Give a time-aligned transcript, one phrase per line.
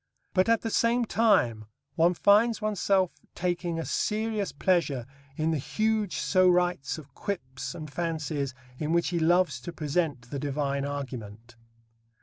[0.33, 1.65] But at the same time
[1.95, 5.05] one finds oneself taking a serious pleasure
[5.37, 10.39] in the huge sorites of quips and fancies in which he loves to present the
[10.39, 11.55] divine argument.